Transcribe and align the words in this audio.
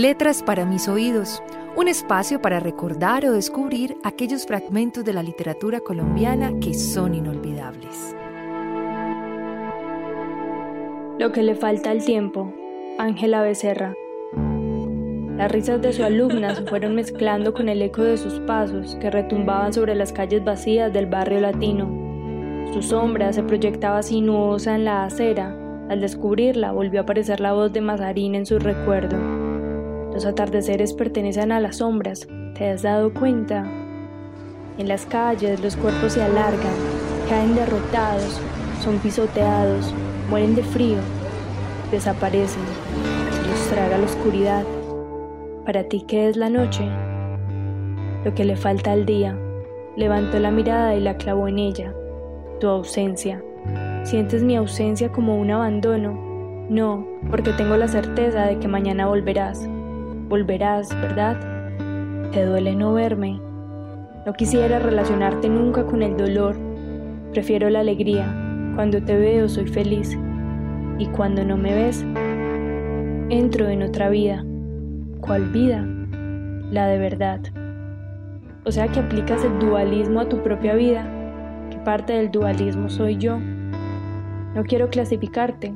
Letras 0.00 0.42
para 0.42 0.64
mis 0.64 0.88
oídos, 0.88 1.42
un 1.76 1.86
espacio 1.86 2.40
para 2.40 2.58
recordar 2.58 3.26
o 3.26 3.32
descubrir 3.32 3.98
aquellos 4.02 4.46
fragmentos 4.46 5.04
de 5.04 5.12
la 5.12 5.22
literatura 5.22 5.80
colombiana 5.80 6.58
que 6.58 6.72
son 6.72 7.14
inolvidables. 7.14 8.16
Lo 11.18 11.32
que 11.32 11.42
le 11.42 11.54
falta 11.54 11.90
al 11.90 12.02
tiempo, 12.02 12.50
Ángela 12.98 13.42
Becerra. 13.42 13.94
Las 15.36 15.52
risas 15.52 15.82
de 15.82 15.92
su 15.92 16.02
alumna 16.02 16.54
se 16.54 16.62
fueron 16.62 16.94
mezclando 16.94 17.52
con 17.52 17.68
el 17.68 17.82
eco 17.82 18.02
de 18.02 18.16
sus 18.16 18.40
pasos 18.40 18.96
que 19.02 19.10
retumbaban 19.10 19.74
sobre 19.74 19.94
las 19.94 20.14
calles 20.14 20.42
vacías 20.42 20.90
del 20.94 21.08
barrio 21.08 21.40
latino. 21.40 22.72
Su 22.72 22.80
sombra 22.80 23.34
se 23.34 23.42
proyectaba 23.42 24.02
sinuosa 24.02 24.76
en 24.76 24.86
la 24.86 25.04
acera. 25.04 25.54
Al 25.90 26.00
descubrirla 26.00 26.72
volvió 26.72 27.00
a 27.00 27.02
aparecer 27.02 27.40
la 27.40 27.52
voz 27.52 27.70
de 27.70 27.82
Mazarín 27.82 28.34
en 28.34 28.46
su 28.46 28.58
recuerdo. 28.58 29.39
Los 30.12 30.26
atardeceres 30.26 30.92
pertenecen 30.92 31.52
a 31.52 31.60
las 31.60 31.76
sombras, 31.76 32.26
¿te 32.54 32.68
has 32.68 32.82
dado 32.82 33.14
cuenta? 33.14 33.64
En 34.76 34.88
las 34.88 35.06
calles 35.06 35.62
los 35.62 35.76
cuerpos 35.76 36.14
se 36.14 36.22
alargan, 36.22 36.74
caen 37.28 37.54
derrotados, 37.54 38.40
son 38.82 38.98
pisoteados, 38.98 39.94
mueren 40.28 40.56
de 40.56 40.64
frío, 40.64 40.98
desaparecen, 41.92 42.62
los 43.48 43.68
traga 43.68 43.98
la 43.98 44.04
oscuridad. 44.04 44.64
Para 45.64 45.84
ti, 45.84 46.04
¿qué 46.08 46.28
es 46.28 46.36
la 46.36 46.50
noche? 46.50 46.84
Lo 48.24 48.34
que 48.34 48.44
le 48.44 48.56
falta 48.56 48.90
al 48.90 49.06
día. 49.06 49.38
Levantó 49.96 50.40
la 50.40 50.50
mirada 50.50 50.96
y 50.96 51.00
la 51.00 51.16
clavó 51.18 51.46
en 51.46 51.58
ella. 51.58 51.94
Tu 52.58 52.66
ausencia. 52.66 53.44
¿Sientes 54.02 54.42
mi 54.42 54.56
ausencia 54.56 55.12
como 55.12 55.38
un 55.38 55.52
abandono? 55.52 56.14
No, 56.68 57.06
porque 57.30 57.52
tengo 57.52 57.76
la 57.76 57.86
certeza 57.86 58.46
de 58.46 58.58
que 58.58 58.66
mañana 58.66 59.06
volverás 59.06 59.68
volverás, 60.30 60.88
¿verdad? 61.00 61.36
Te 62.30 62.46
duele 62.46 62.76
no 62.76 62.94
verme. 62.94 63.40
No 64.24 64.32
quisiera 64.32 64.78
relacionarte 64.78 65.48
nunca 65.48 65.84
con 65.84 66.02
el 66.02 66.16
dolor. 66.16 66.56
Prefiero 67.32 67.68
la 67.68 67.80
alegría. 67.80 68.32
Cuando 68.76 69.02
te 69.02 69.16
veo 69.16 69.48
soy 69.48 69.66
feliz. 69.66 70.16
Y 70.98 71.06
cuando 71.06 71.44
no 71.44 71.56
me 71.56 71.74
ves, 71.74 72.06
entro 73.28 73.68
en 73.68 73.82
otra 73.82 74.08
vida. 74.08 74.44
¿Cuál 75.20 75.50
vida? 75.50 75.84
La 76.70 76.86
de 76.86 76.98
verdad. 76.98 77.40
O 78.64 78.70
sea 78.70 78.86
que 78.86 79.00
aplicas 79.00 79.44
el 79.44 79.58
dualismo 79.58 80.20
a 80.20 80.28
tu 80.28 80.42
propia 80.44 80.74
vida. 80.74 81.04
¿Qué 81.70 81.78
parte 81.78 82.12
del 82.12 82.30
dualismo 82.30 82.88
soy 82.88 83.16
yo? 83.16 83.38
No 84.54 84.62
quiero 84.62 84.90
clasificarte. 84.90 85.74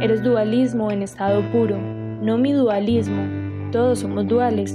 Eres 0.00 0.22
dualismo 0.22 0.90
en 0.90 1.02
estado 1.02 1.42
puro, 1.52 1.78
no 1.78 2.38
mi 2.38 2.52
dualismo, 2.52 3.45
todos 3.76 3.98
somos 3.98 4.26
duales. 4.26 4.72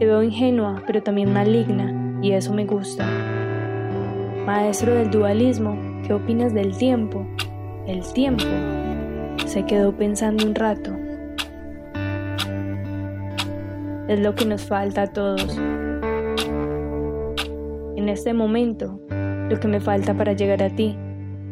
Te 0.00 0.06
veo 0.06 0.20
ingenua, 0.20 0.82
pero 0.88 1.00
también 1.00 1.32
maligna, 1.32 2.18
y 2.20 2.32
eso 2.32 2.52
me 2.52 2.66
gusta. 2.66 3.06
Maestro 4.44 4.92
del 4.92 5.08
dualismo, 5.08 5.78
¿qué 6.04 6.14
opinas 6.14 6.52
del 6.52 6.76
tiempo? 6.76 7.24
El 7.86 8.02
tiempo. 8.12 8.42
Se 9.46 9.64
quedó 9.64 9.96
pensando 9.96 10.44
un 10.44 10.56
rato. 10.56 10.90
Es 14.08 14.18
lo 14.18 14.34
que 14.34 14.46
nos 14.46 14.64
falta 14.64 15.02
a 15.02 15.12
todos. 15.12 15.56
En 17.94 18.08
este 18.08 18.34
momento, 18.34 18.98
lo 19.48 19.60
que 19.60 19.68
me 19.68 19.78
falta 19.78 20.12
para 20.12 20.32
llegar 20.32 20.60
a 20.60 20.70
ti. 20.70 20.98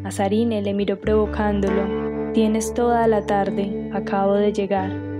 A 0.03 0.11
Sarine 0.11 0.61
le 0.61 0.73
miró 0.73 0.99
provocándolo. 0.99 2.33
Tienes 2.33 2.73
toda 2.73 3.07
la 3.07 3.25
tarde, 3.25 3.89
acabo 3.93 4.33
de 4.33 4.51
llegar. 4.51 5.12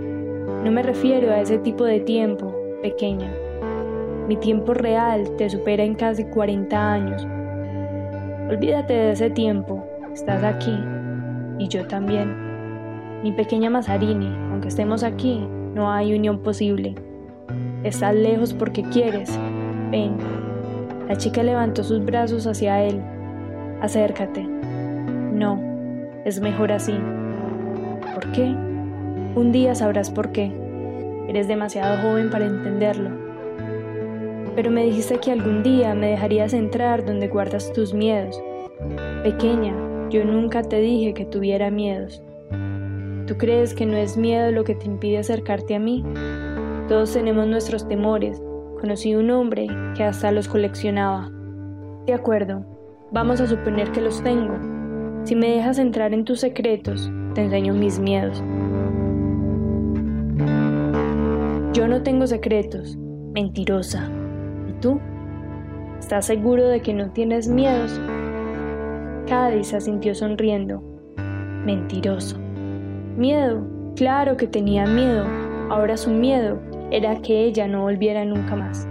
No 0.64 0.72
me 0.72 0.82
refiero 0.82 1.30
a 1.32 1.42
ese 1.42 1.58
tipo 1.58 1.84
de 1.84 2.00
tiempo, 2.00 2.56
pequeña. 2.82 3.30
Mi 4.30 4.38
tiempo 4.38 4.74
real 4.74 5.36
te 5.38 5.50
supera 5.50 5.84
en 5.84 5.96
casi 5.96 6.24
40 6.24 6.94
años. 6.94 7.28
Olvídate 8.50 8.94
de 8.94 9.12
ese 9.12 9.30
tiempo, 9.30 9.86
estás 10.14 10.42
aquí 10.42 10.74
y 11.60 11.68
yo 11.68 11.86
también. 11.88 13.22
Mi 13.24 13.34
pequeña 13.34 13.70
Mazarini, 13.70 14.34
aunque 14.52 14.70
estemos 14.70 15.04
aquí, 15.04 15.46
no 15.74 15.92
hay 15.92 16.16
unión 16.16 16.40
posible. 16.40 16.96
Estás 17.84 18.16
lejos 18.16 18.54
porque 18.54 18.84
quieres. 18.84 19.38
Ven. 19.92 20.16
La 21.10 21.18
chica 21.18 21.44
levantó 21.44 21.84
sus 21.84 22.04
brazos 22.06 22.48
hacia 22.48 22.82
él. 22.84 23.02
Acércate. 23.82 24.44
No, 24.44 25.60
es 26.24 26.40
mejor 26.40 26.72
así. 26.72 26.96
¿Por 28.14 28.32
qué? 28.32 28.73
Un 29.36 29.52
día 29.52 29.74
sabrás 29.74 30.12
por 30.12 30.32
qué. 30.32 30.52
Eres 31.28 31.48
demasiado 31.48 31.98
joven 32.04 32.30
para 32.30 32.46
entenderlo. 32.46 33.10
Pero 34.56 34.70
me 34.70 34.86
dijiste 34.86 35.18
que 35.18 35.32
algún 35.32 35.64
día 35.64 35.96
me 35.96 36.12
dejarías 36.12 36.54
entrar 36.54 37.04
donde 37.04 37.28
guardas 37.30 37.74
tus 37.74 37.96
miedos. 37.96 38.40
Pequeña, 39.24 39.74
yo 40.12 40.24
nunca 40.24 40.62
te 40.62 40.80
dije 40.80 41.16
que 41.16 41.26
tuviera 41.26 41.72
miedos. 41.72 42.22
¿Tú 43.26 43.36
crees 43.38 43.74
que 43.74 43.88
no 43.88 43.98
es 43.98 44.18
miedo 44.18 44.52
lo 44.52 44.64
que 44.64 44.76
te 44.76 44.86
impide 44.86 45.18
acercarte 45.18 45.74
a 45.74 45.80
mí? 45.80 46.04
Todos 46.88 47.14
tenemos 47.14 47.48
nuestros 47.48 47.88
temores. 47.88 48.40
Conocí 48.80 49.16
un 49.16 49.32
hombre 49.32 49.66
que 49.96 50.04
hasta 50.04 50.32
los 50.32 50.48
coleccionaba. 50.48 51.32
De 52.06 52.14
acuerdo, 52.14 52.64
vamos 53.12 53.42
a 53.42 53.48
suponer 53.48 53.92
que 53.92 54.02
los 54.02 54.22
tengo. 54.22 54.54
Si 55.24 55.36
me 55.36 55.50
dejas 55.50 55.80
entrar 55.80 56.14
en 56.14 56.24
tus 56.24 56.42
secretos, 56.42 57.10
te 57.34 57.42
enseño 57.42 57.74
mis 57.74 57.98
miedos. 57.98 58.44
Yo 61.74 61.88
no 61.88 62.04
tengo 62.04 62.28
secretos, 62.28 62.96
mentirosa. 63.34 64.08
¿Y 64.70 64.74
tú? 64.74 65.02
¿Estás 65.98 66.28
seguro 66.28 66.68
de 66.68 66.84
que 66.84 66.94
no 66.94 67.10
tienes 67.10 67.48
miedos? 67.48 68.00
Cádiz 69.28 69.70
se 69.70 69.82
sintió 69.82 70.14
sonriendo. 70.14 70.84
Mentiroso. 71.66 72.38
Miedo, 73.18 73.66
claro 73.96 74.38
que 74.38 74.46
tenía 74.46 74.86
miedo. 74.86 75.26
Ahora 75.72 75.98
su 75.98 76.12
miedo 76.12 76.60
era 76.92 77.20
que 77.24 77.44
ella 77.44 77.68
no 77.68 77.82
volviera 77.82 78.24
nunca 78.24 78.56
más. 78.56 78.88